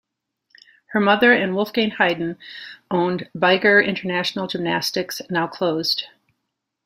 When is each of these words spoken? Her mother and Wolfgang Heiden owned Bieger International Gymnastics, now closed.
Her 0.93 0.99
mother 0.99 1.31
and 1.31 1.53
Wolfgang 1.53 1.91
Heiden 1.91 2.39
owned 2.89 3.29
Bieger 3.37 3.85
International 3.85 4.47
Gymnastics, 4.47 5.21
now 5.29 5.45
closed. 5.45 6.05